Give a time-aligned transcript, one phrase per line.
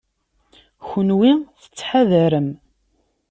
[0.87, 1.31] Kenwi
[1.61, 2.49] tettḥadarem.